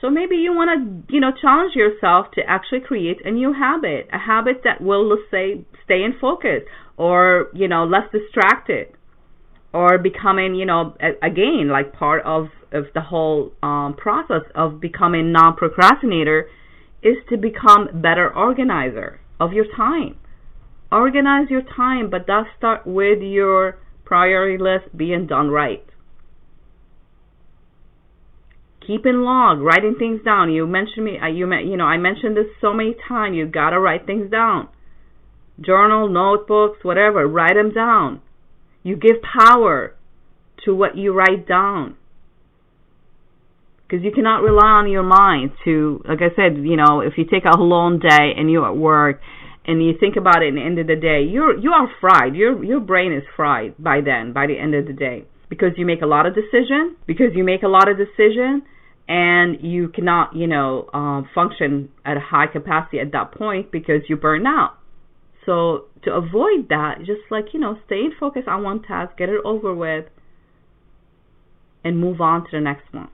[0.00, 0.70] So maybe you want
[1.08, 5.06] to, you know, challenge yourself to actually create a new habit, a habit that will,
[5.06, 6.62] let's say, stay in focus
[6.96, 8.94] or, you know, less distracted
[9.72, 15.32] or becoming, you know, again, like part of, of the whole um, process of becoming
[15.32, 16.48] non-procrastinator
[17.02, 20.16] is to become better organizer of your time.
[20.90, 25.84] Organize your time, but that start with your priority list being done right
[28.88, 30.50] keeping log, writing things down.
[30.50, 33.36] You mentioned me, uh, you you know, I mentioned this so many times.
[33.36, 34.68] You gotta write things down.
[35.60, 37.28] Journal, notebooks, whatever.
[37.28, 38.22] Write them down.
[38.88, 39.94] You give power
[40.64, 41.98] to what you write down.
[43.86, 47.24] Because you cannot rely on your mind to, like I said, you know, if you
[47.30, 49.20] take a long day and you're at work
[49.66, 52.34] and you think about it at the end of the day, you're you are fried.
[52.34, 55.26] Your your brain is fried by then, by the end of the day.
[55.50, 58.62] Because you make a lot of decision, because you make a lot of decision,
[59.06, 64.00] and you cannot, you know, um, function at a high capacity at that point because
[64.08, 64.77] you burn out.
[65.46, 69.40] So to avoid that, just like you know, stay focused on one task, get it
[69.44, 70.06] over with,
[71.84, 73.10] and move on to the next one.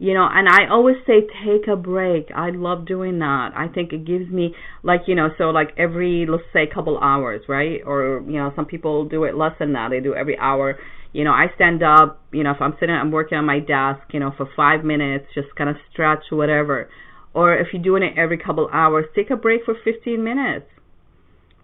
[0.00, 2.28] You know, and I always say take a break.
[2.32, 3.50] I love doing that.
[3.56, 7.42] I think it gives me like, you know, so like every let's say couple hours,
[7.48, 7.80] right?
[7.84, 9.88] Or, you know, some people do it less than that.
[9.90, 10.78] They do every hour
[11.12, 14.12] you know, I stand up, you know, if I'm sitting, I'm working on my desk,
[14.12, 16.88] you know, for five minutes, just kind of stretch, whatever.
[17.34, 20.66] Or if you're doing it every couple hours, take a break for 15 minutes.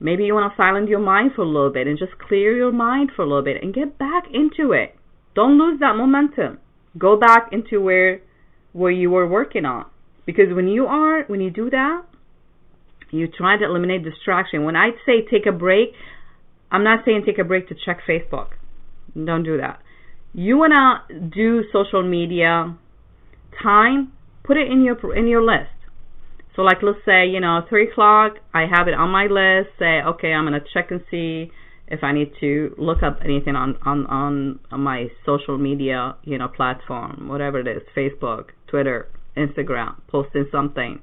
[0.01, 2.73] Maybe you want to silence your mind for a little bit and just clear your
[2.73, 4.97] mind for a little bit and get back into it.
[5.35, 6.59] Don't lose that momentum.
[6.99, 8.21] Go back into where
[8.73, 9.87] where you were working on.
[10.27, 12.03] Because when you are when you do that,
[13.11, 14.65] you try to eliminate distraction.
[14.65, 15.93] When I say take a break,
[16.71, 18.49] I'm not saying take a break to check Facebook.
[19.15, 19.81] Don't do that.
[20.33, 22.77] You wanna do social media
[23.63, 24.13] time,
[24.45, 25.71] put it in your in your list.
[26.55, 30.01] So like let's say, you know, three o'clock, I have it on my list, say,
[30.07, 31.51] okay, I'm gonna check and see
[31.89, 36.49] if I need to look up anything on, on, on, my social media, you know,
[36.49, 41.01] platform, whatever it is, Facebook, Twitter, Instagram, posting something.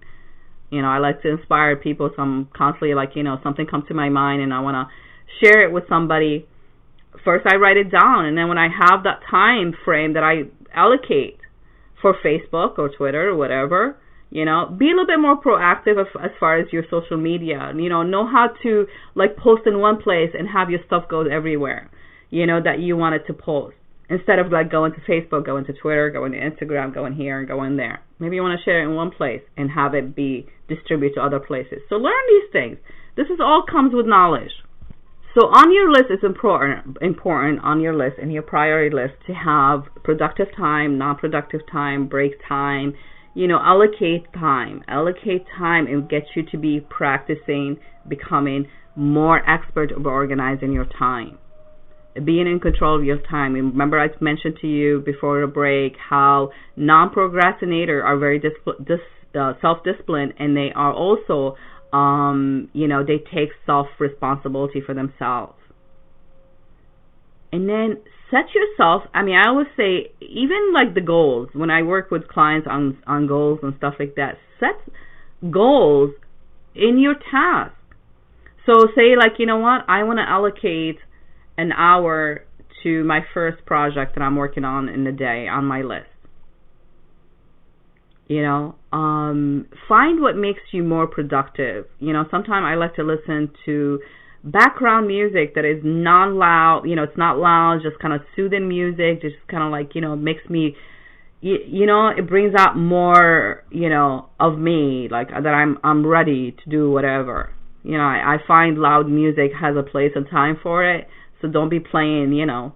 [0.71, 3.87] You know, I like to inspire people, so I'm constantly like, you know, something comes
[3.89, 4.87] to my mind and I wanna
[5.43, 6.47] share it with somebody.
[7.25, 10.43] First I write it down and then when I have that time frame that I
[10.73, 11.40] allocate
[12.01, 13.97] for Facebook or Twitter or whatever,
[14.29, 17.71] you know be a little bit more proactive as, far as your social media.
[17.75, 21.21] You know know how to like post in one place and have your stuff go
[21.21, 21.89] everywhere
[22.31, 23.75] you know that you wanted to post.
[24.09, 27.47] Instead of like going to facebook going to twitter going to instagram going here and
[27.47, 28.01] going there.
[28.19, 31.21] Maybe you want to share it in one place and have it be distributed to
[31.21, 31.79] other places.
[31.87, 32.77] So learn these things.
[33.15, 34.51] This is all comes with knowledge
[35.33, 39.33] so on your list it's important important on your list in your priority list to
[39.33, 42.93] have productive time non-productive time break time
[43.33, 44.83] you know, allocate time.
[44.87, 51.37] Allocate time and get you to be practicing becoming more expert of organizing your time.
[52.25, 53.53] Being in control of your time.
[53.53, 58.99] Remember, I mentioned to you before the break how non-procrastinators are very dis- dis-
[59.39, 61.55] uh, self-disciplined, and they are also,
[61.93, 65.55] um, you know, they take self-responsibility for themselves.
[67.51, 67.97] And then
[68.31, 71.49] set yourself i mean i always say even like the goals.
[71.53, 74.79] When i work with clients on on goals and stuff like that set
[75.51, 76.11] goals
[76.73, 77.75] in your task.
[78.65, 79.81] So say like you know what?
[79.87, 80.97] I want to allocate
[81.57, 82.45] an hour
[82.83, 86.07] to my first project that i'm working on in the day on my list.
[88.27, 91.85] You know um find what makes you more productive.
[91.99, 93.99] You know sometimes i like to listen to
[94.43, 98.67] background music that is non loud you know it's not loud just kind of soothing
[98.67, 100.75] music just kind of like you know makes me
[101.41, 106.05] you, you know it brings out more you know of me like that i'm i'm
[106.05, 107.53] ready to do whatever.
[107.83, 111.07] You know i i find loud music has a place and time for it.
[111.41, 112.73] So don't be playing you know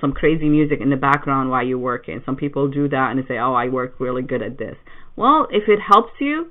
[0.00, 2.22] some crazy music in the background while you're working.
[2.24, 4.76] Some people do that and they say oh i work really good at this
[5.18, 6.50] well if it helps you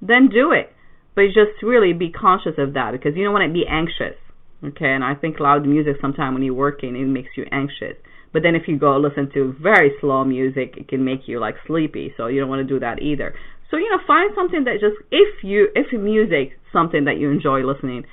[0.00, 0.72] then do it
[1.14, 4.16] but just really be conscious of that because you don't want to be anxious.
[4.62, 7.96] Okay, and I think loud music sometimes when you're working it makes you anxious.
[8.32, 11.56] But then if you go listen to very slow music, it can make you like
[11.66, 12.14] sleepy.
[12.16, 13.34] So you don't want to do that either.
[13.70, 17.60] So you know, find something that just if you if music something that you enjoy
[17.60, 18.04] listening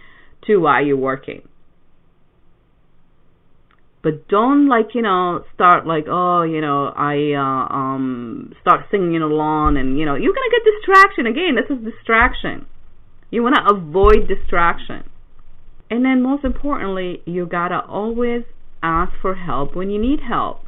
[0.47, 1.47] to while you're working.
[4.03, 9.21] But don't like you know start like oh you know I uh, um start singing
[9.21, 11.55] along and you know you're gonna get distraction again.
[11.55, 12.67] This is distraction.
[13.29, 15.09] You want to avoid distraction.
[15.89, 18.43] And then most importantly, you got to always
[18.83, 20.61] ask for help when you need help.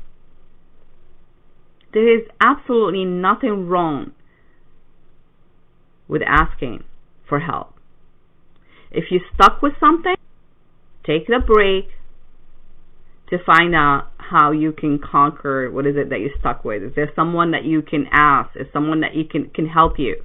[1.93, 4.11] There is absolutely nothing wrong
[6.07, 6.83] with asking
[7.27, 7.73] for help.
[8.91, 10.15] If you're stuck with something,
[11.05, 11.89] take a break
[13.29, 16.83] to find out how you can conquer what is it that you're stuck with.
[16.83, 18.55] Is there someone that you can ask?
[18.55, 20.23] Is someone that you can can help you?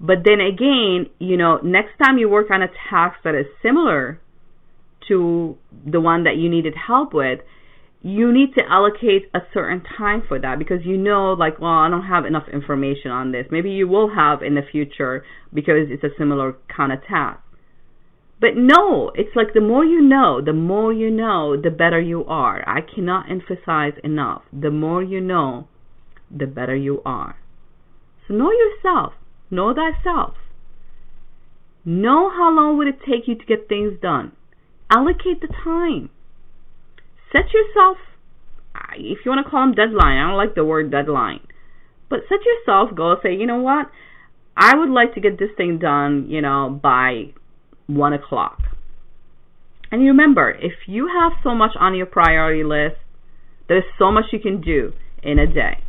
[0.00, 4.20] But then again, you know, next time you work on a task that is similar
[5.08, 7.40] to the one that you needed help with,
[8.02, 11.90] you need to allocate a certain time for that because you know, like, well, I
[11.90, 13.46] don't have enough information on this.
[13.50, 17.40] Maybe you will have in the future because it's a similar kind of task.
[18.40, 22.24] But no, it's like the more you know, the more you know, the better you
[22.26, 22.62] are.
[22.68, 24.42] I cannot emphasize enough.
[24.52, 25.66] The more you know,
[26.30, 27.36] the better you are.
[28.26, 29.14] So know yourself.
[29.50, 30.34] Know thyself.
[31.84, 34.32] Know how long would it take you to get things done.
[34.90, 36.10] Allocate the time.
[37.32, 37.98] Set yourself,
[38.94, 41.40] if you want to call them deadline, I don't like the word deadline,
[42.08, 43.18] but set yourself goals.
[43.22, 43.90] Say, you know what?
[44.56, 47.34] I would like to get this thing done, you know, by
[47.88, 48.60] one o'clock.
[49.90, 52.96] And remember, if you have so much on your priority list,
[53.68, 55.82] there's so much you can do in a day.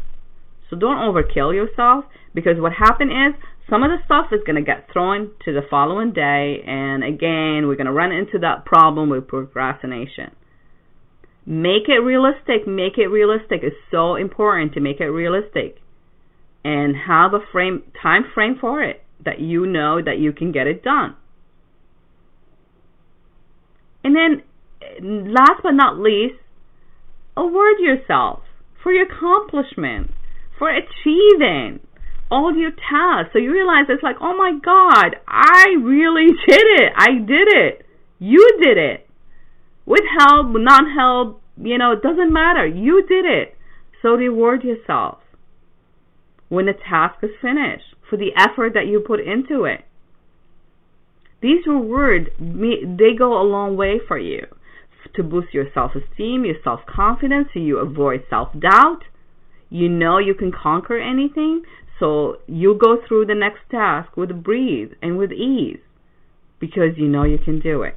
[0.70, 4.62] So don't overkill yourself because what happened is some of the stuff is going to
[4.62, 9.10] get thrown to the following day and again we're going to run into that problem
[9.10, 10.32] with procrastination.
[11.46, 13.62] Make it realistic, make it realistic.
[13.64, 15.78] It's so important to make it realistic
[16.64, 20.68] and have a frame time frame for it that you know that you can get
[20.68, 21.16] it done.
[24.04, 24.44] And then
[25.34, 26.36] last but not least,
[27.38, 28.42] award yourself
[28.82, 30.12] for your accomplishment
[30.58, 31.80] for achieving
[32.32, 33.32] all your tasks.
[33.34, 36.94] So you realize it's like, oh my God, I really did it.
[36.96, 37.86] I did it.
[38.20, 39.08] You did it.
[39.86, 42.66] With help, non help, you know, it doesn't matter.
[42.68, 43.56] You did it.
[44.02, 45.20] So reward yourself.
[46.50, 49.82] when the task is finished for the effort that you put into it.
[51.42, 54.46] These rewards, they go a long way for you
[55.16, 59.04] to boost your self-esteem, your self-confidence, so you avoid self-doubt.
[59.70, 61.64] You know you can conquer anything,
[62.00, 65.80] so you go through the next task with breeze and with ease
[66.60, 67.96] because you know you can do it.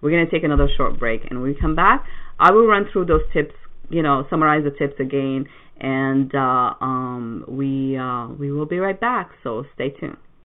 [0.00, 2.04] We're going to take another short break and when we come back,
[2.38, 3.54] I will run through those tips,
[3.88, 5.46] you know, summarize the tips again
[5.80, 10.16] and uh, um, we uh, we will be right back, so stay tuned.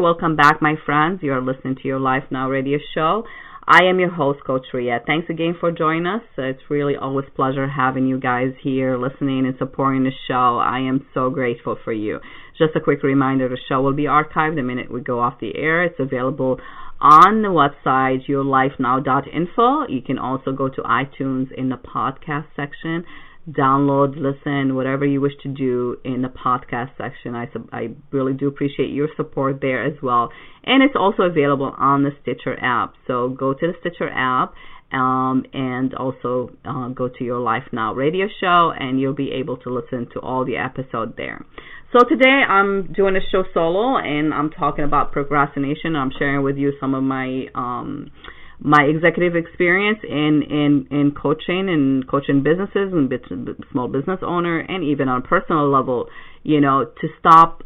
[0.00, 1.20] Welcome back, my friends.
[1.24, 3.24] You are listening to your Life Now radio show.
[3.66, 4.98] I am your host, Coach Rea.
[5.04, 6.22] Thanks again for joining us.
[6.38, 10.58] Uh, it's really always pleasure having you guys here listening and supporting the show.
[10.62, 12.20] I am so grateful for you.
[12.56, 15.56] Just a quick reminder, the show will be archived the minute we go off the
[15.56, 15.82] air.
[15.82, 16.60] It's available
[17.00, 19.88] on the website yourlifenow.info.
[19.88, 23.04] You can also go to iTunes in the podcast section
[23.48, 27.34] download, listen, whatever you wish to do in the podcast section.
[27.34, 30.30] I, I really do appreciate your support there as well.
[30.64, 32.94] And it's also available on the Stitcher app.
[33.06, 34.54] So go to the Stitcher app
[34.92, 39.56] um, and also uh, go to your Life Now radio show, and you'll be able
[39.58, 41.44] to listen to all the episodes there.
[41.92, 45.96] So today I'm doing a show solo, and I'm talking about procrastination.
[45.96, 48.10] I'm sharing with you some of my um,
[48.60, 53.12] my executive experience in in in coaching and coaching businesses and
[53.70, 56.08] small business owner and even on a personal level
[56.42, 57.62] you know to stop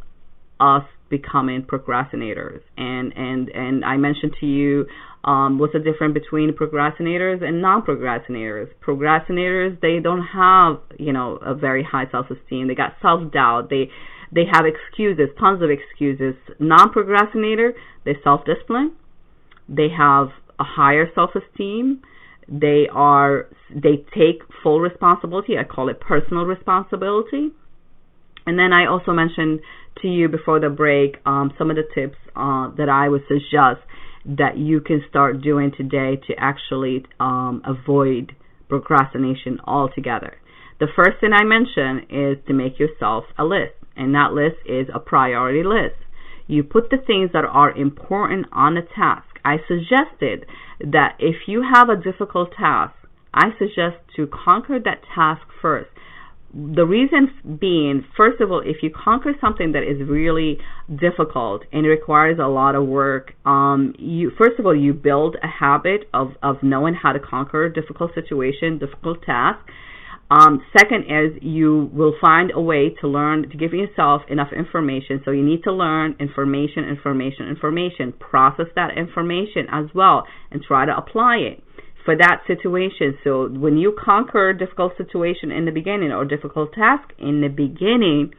[0.61, 2.63] us becoming procrastinators.
[2.77, 4.87] And and and I mentioned to you
[5.25, 8.69] um, what's the difference between procrastinators and non-procrastinators?
[8.85, 12.67] Procrastinators they don't have you know a very high self-esteem.
[12.67, 13.69] They got self-doubt.
[13.69, 13.91] They
[14.33, 16.35] they have excuses tons of excuses.
[16.59, 17.75] Non-procrastinator
[18.05, 18.93] they self-discipline
[19.69, 20.29] they have
[20.63, 22.03] a higher self-esteem.
[22.49, 25.53] They are they take full responsibility.
[25.59, 27.45] I call it personal responsibility.
[28.47, 29.61] And then I also mentioned
[30.03, 33.81] to you before the break um, some of the tips uh, that I would suggest
[34.25, 38.33] that you can start doing today to actually um, avoid
[38.69, 40.37] procrastination altogether.
[40.81, 44.89] The first thing I mentioned is to make yourself a list, and that list is
[44.93, 45.99] a priority list.
[46.47, 50.47] You put the things that are important on the task I suggested
[50.81, 52.95] that if you have a difficult task,
[53.35, 55.91] I suggest to conquer that task first.
[56.55, 60.59] The reason being, first of all, if you conquer something that is really
[61.01, 65.47] difficult and requires a lot of work, um, you first of all you build a
[65.47, 69.61] habit of of knowing how to conquer difficult situation, difficult task.
[70.33, 75.21] Um, second is you will find a way to learn to give yourself enough information.
[75.27, 78.15] So you need to learn information, information, information.
[78.19, 81.63] Process that information as well and try to apply it
[82.07, 83.19] for that situation.
[83.23, 87.49] So when you conquer a difficult situation in the beginning or difficult task in the
[87.49, 88.33] beginning,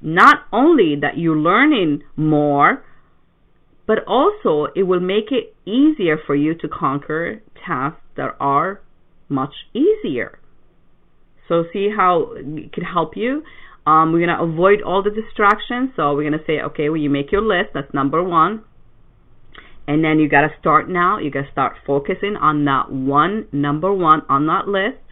[0.00, 2.82] not only that you're learning more,
[3.86, 8.80] but also it will make it easier for you to conquer tasks that are
[9.28, 10.38] much easier.
[11.52, 13.42] So see how it could help you.
[13.84, 15.90] Um, we're going to avoid all the distractions.
[15.96, 17.74] So we're going to say, okay, well, you make your list.
[17.74, 18.64] That's number one.
[19.86, 21.18] And then you got to start now.
[21.18, 25.02] You got to start focusing on that one, number one on that list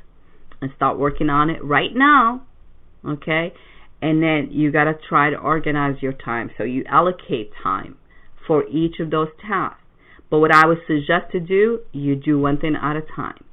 [0.63, 2.43] and start working on it right now.
[3.07, 3.53] Okay.
[4.01, 6.51] And then you got to try to organize your time.
[6.57, 7.99] So you allocate time
[8.47, 9.83] for each of those tasks.
[10.31, 13.45] But what I would suggest to do, you do one thing at a time.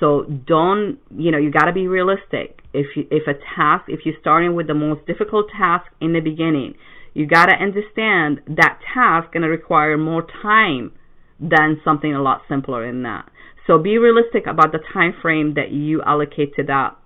[0.00, 2.62] So don't, you know, you got to be realistic.
[2.72, 6.20] If you, if a task, if you're starting with the most difficult task in the
[6.20, 6.74] beginning,
[7.12, 10.92] you got to understand that task going to require more time
[11.38, 13.28] than something a lot simpler than that.
[13.66, 16.96] So be realistic about the time frame that you allocate to that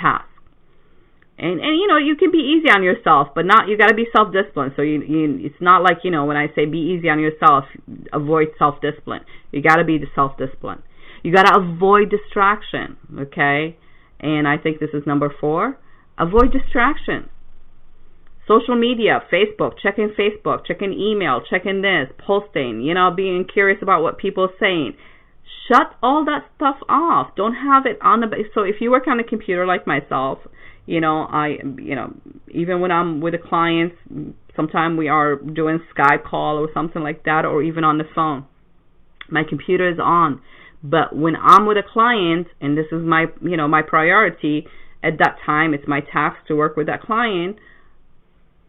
[0.00, 0.28] task.
[1.38, 3.94] And and you know you can be easy on yourself, but not you got to
[3.94, 4.72] be self disciplined.
[4.74, 7.64] So you, you it's not like you know when I say be easy on yourself,
[8.10, 9.20] avoid self discipline.
[9.52, 10.82] You got to be the self discipline.
[11.26, 13.76] You got to avoid distraction, okay?
[14.20, 15.76] And I think this is number four.
[16.16, 17.28] Avoid distraction.
[18.46, 24.02] Social media, Facebook, checking Facebook, checking email, checking this, posting, you know, being curious about
[24.02, 24.94] what people are saying.
[25.66, 27.34] shut all that stuff off.
[27.34, 30.38] Don't have it on the so if you work on a computer like myself,
[30.86, 32.14] you know, I you know,
[32.54, 33.94] even when I'm with a client,
[34.54, 38.46] sometimes we are doing Skype call or something like that or even on the phone.
[39.28, 40.40] My computer is on.
[40.90, 44.66] But when I'm with a client and this is my, you know, my priority
[45.02, 47.56] at that time, it's my task to work with that client,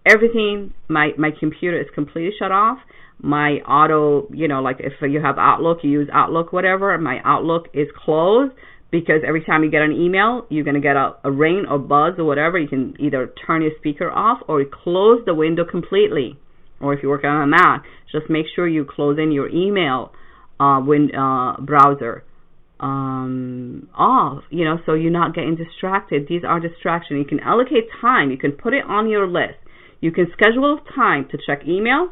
[0.06, 2.80] everything my my computer is completely shut off
[3.20, 7.68] my auto, you know, like if you have Outlook, you use Outlook, whatever, my Outlook
[7.74, 8.54] is closed
[8.92, 11.80] because every time you get an email, you're going to get a, a ring or
[11.80, 12.58] buzz or whatever.
[12.60, 16.38] You can either turn your speaker off or close the window completely.
[16.80, 20.12] Or if you're working on a Mac, just make sure you close in your email
[20.60, 22.24] uh, when, uh, browser
[22.80, 26.28] um, off, you know, so you're not getting distracted.
[26.30, 27.20] These are distractions.
[27.20, 28.30] You can allocate time.
[28.32, 29.58] You can put it on your list.
[30.00, 32.10] You can schedule time to check email,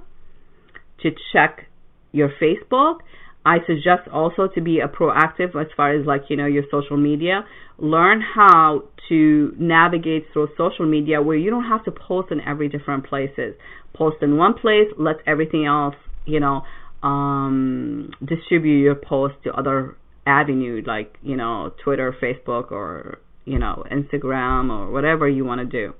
[1.04, 1.68] to check
[2.12, 3.00] your Facebook.
[3.46, 6.98] I suggest also to be a proactive as far as like, you know, your social
[6.98, 7.46] media.
[7.78, 12.70] Learn how to navigate through social media where you don't have to post in every
[12.70, 13.54] different places.
[13.94, 15.94] Post in one place, let everything else,
[16.26, 16.64] you know,
[17.06, 19.96] um, distribute your post to other
[20.26, 25.66] avenue like, you know, Twitter, Facebook or, you know, Instagram or whatever you want to
[25.66, 25.94] do.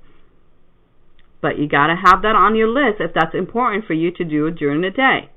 [1.40, 4.24] But you got to have that on your list if that's important for you to
[4.24, 5.30] do during the day.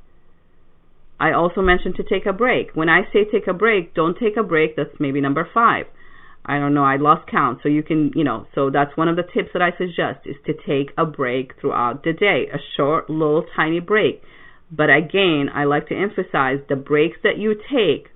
[1.19, 2.71] I also mentioned to take a break.
[2.73, 4.75] When I say take a break, don't take a break.
[4.75, 5.85] That's maybe number five.
[6.45, 6.85] I don't know.
[6.85, 7.59] I lost count.
[7.61, 10.37] So you can, you know, so that's one of the tips that I suggest is
[10.47, 14.23] to take a break throughout the day, a short, little, tiny break.
[14.71, 18.09] But again, I like to emphasize the breaks that you take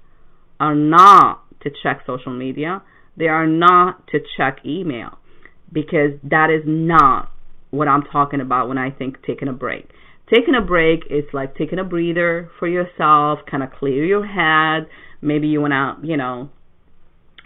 [0.59, 2.83] are not to check social media.
[3.17, 5.17] They are not to check email
[5.71, 7.31] because that is not
[7.71, 9.89] what I'm talking about when I think taking a break.
[10.31, 14.87] Taking a break is like taking a breather for yourself, kind of clear your head.
[15.21, 16.49] Maybe you want to, you know,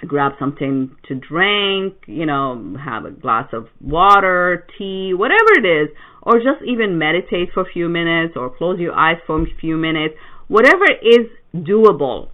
[0.05, 5.89] grab something to drink, you know, have a glass of water, tea, whatever it is,
[6.21, 9.77] or just even meditate for a few minutes or close your eyes for a few
[9.77, 10.13] minutes,
[10.47, 12.29] whatever is doable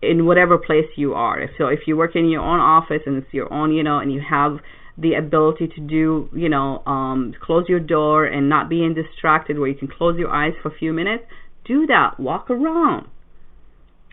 [0.00, 1.48] in whatever place you are.
[1.58, 4.12] So if you work in your own office and it's your own, you know, and
[4.12, 4.58] you have
[4.96, 9.68] the ability to do, you know, um, close your door and not being distracted where
[9.68, 11.24] you can close your eyes for a few minutes,
[11.64, 12.18] do that.
[12.18, 13.06] Walk around.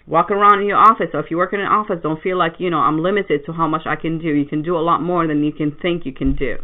[0.08, 1.08] Walk around in your office.
[1.12, 3.54] So if you work in an office, don't feel like, you know, I'm limited to
[3.54, 4.28] how much I can do.
[4.28, 6.58] You can do a lot more than you can think you can do.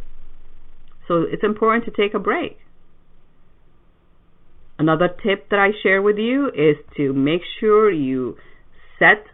[1.08, 2.58] So it's important to take a break.
[4.78, 8.38] Another tip that I share with you is to make sure you
[8.98, 9.26] set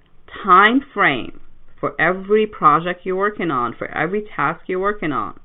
[0.43, 1.41] time frame
[1.79, 5.39] for every project you're working on, for every task you're working on.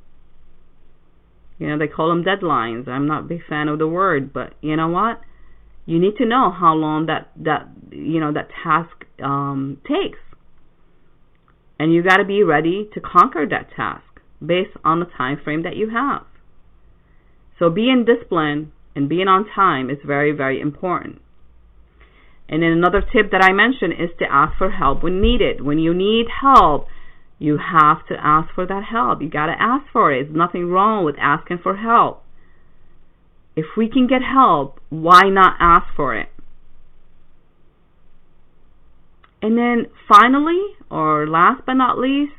[1.58, 2.88] You know, they call them deadlines.
[2.88, 5.20] I'm not a big fan of the word, but you know what?
[5.84, 10.18] You need to know how long that that you know that task um, takes,
[11.78, 14.04] and you got to be ready to conquer that task
[14.44, 16.24] based on the time frame that you have.
[17.58, 21.20] So being disciplined and being on time is very very important.
[22.48, 25.62] And then another tip that I mentioned is to ask for help when needed.
[25.62, 26.86] When you need help,
[27.38, 29.22] you have to ask for that help.
[29.22, 30.24] You got to ask for it.
[30.24, 32.22] There's nothing wrong with asking for help.
[33.54, 36.28] If we can get help, why not ask for it?
[39.42, 42.32] And then finally, or last but not least,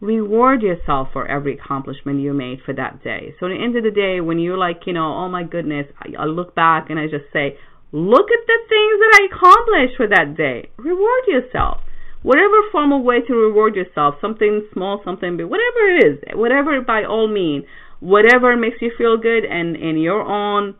[0.00, 3.34] reward yourself for every accomplishment you made for that day.
[3.38, 5.86] So at the end of the day, when you're like, you know, oh my goodness,
[5.98, 7.58] I, I look back and I just say,
[7.92, 10.70] Look at the things that I accomplished for that day.
[10.76, 11.80] Reward yourself.
[12.22, 17.04] Whatever formal way to reward yourself, something small, something big, whatever it is, whatever by
[17.04, 17.64] all means,
[18.00, 20.74] whatever makes you feel good and in your own,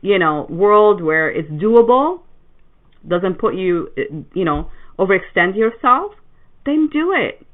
[0.00, 2.20] you know, world where it's doable,
[3.06, 3.88] doesn't put you,
[4.34, 6.12] you know, overextend yourself,
[6.64, 7.44] then do it.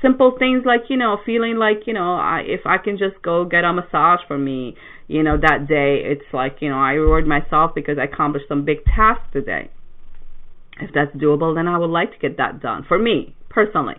[0.00, 3.44] Simple things like you know feeling like you know I, if I can just go
[3.44, 4.76] get a massage for me
[5.08, 8.64] you know that day it's like you know I reward myself because I accomplished some
[8.64, 9.70] big task today.
[10.80, 13.96] If that's doable then I would like to get that done for me personally.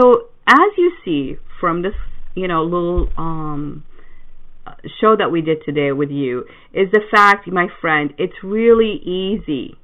[0.00, 1.94] So as you see from this
[2.34, 3.84] you know little um
[5.00, 9.76] show that we did today with you is the fact my friend it's really easy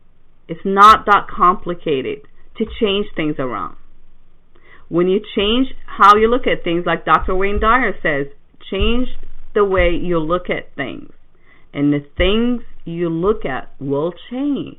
[0.49, 2.23] it's not that complicated
[2.59, 3.77] to change things around.
[4.89, 7.35] When you change how you look at things, like Dr.
[7.35, 8.33] Wayne Dyer says,
[8.71, 9.09] change
[9.55, 11.11] the way you look at things.
[11.75, 14.79] And the things you look at will change.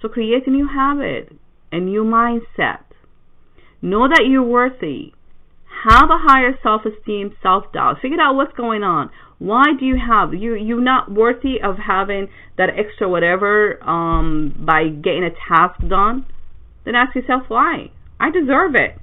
[0.00, 1.36] So create a new habit,
[1.72, 2.84] a new mindset.
[3.82, 5.12] Know that you're worthy.
[5.84, 8.00] have a higher self-esteem, self-doubt.
[8.02, 9.10] Figure out what's going on.
[9.38, 12.28] Why do you have you you're not worthy of having
[12.58, 16.26] that extra whatever um by getting a task done?
[16.84, 17.90] Then ask yourself why.
[18.18, 18.98] I deserve it.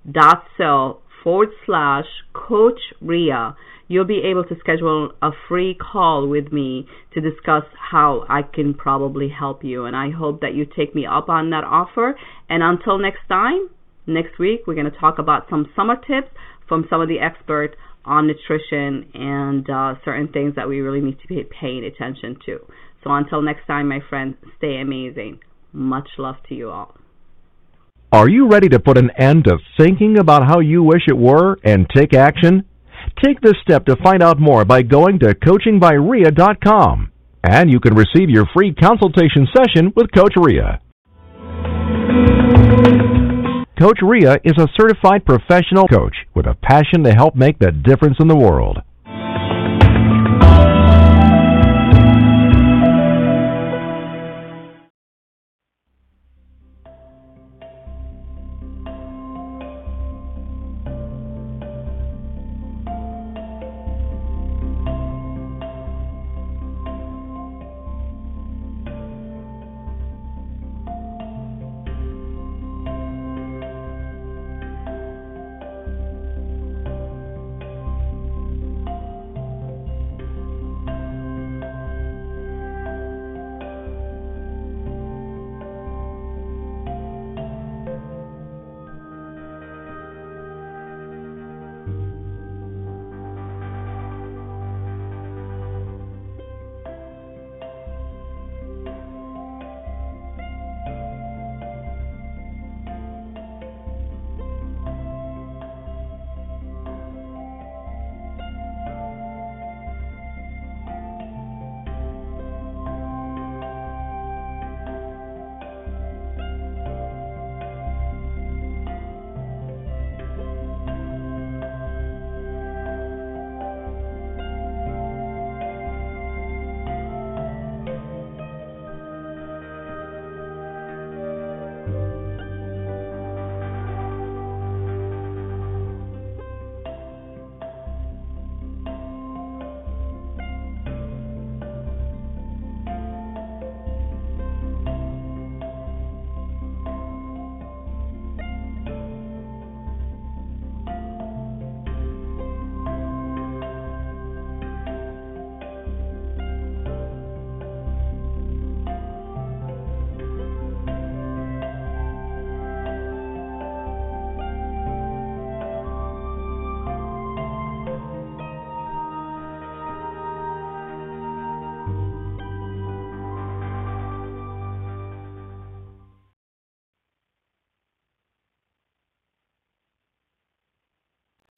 [0.08, 3.54] www.meetme.cell forward slash coach Rea.
[3.88, 8.74] You'll be able to schedule a free call with me to discuss how I can
[8.74, 9.86] probably help you.
[9.86, 12.18] And I hope that you take me up on that offer.
[12.50, 13.70] And until next time,
[14.08, 16.32] next week, we're going to talk about some summer tips
[16.68, 17.76] from some of the experts
[18.06, 22.60] on nutrition and uh, certain things that we really need to be paying attention to.
[23.04, 25.40] So until next time, my friends, stay amazing.
[25.72, 26.96] Much love to you all.
[28.14, 31.58] Are you ready to put an end to thinking about how you wish it were
[31.64, 32.64] and take action?
[33.26, 37.12] Take this step to find out more by going to coachingbyrea.com.
[37.44, 40.78] And you can receive your free consultation session with Coach Rea.
[43.80, 48.18] Coach Rea is a certified professional coach with a passion to help make the difference
[48.20, 48.78] in the world.